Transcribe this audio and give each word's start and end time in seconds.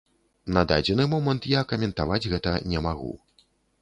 На 0.55 0.61
дадзены 0.71 1.03
момант 1.11 1.45
я 1.51 1.61
каментаваць 1.73 2.21
гэта 2.33 2.55
не 2.73 2.83
магу. 2.87 3.13